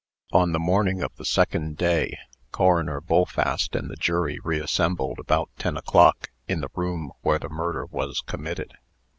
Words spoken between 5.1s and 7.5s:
about ten o'clock, in the room where the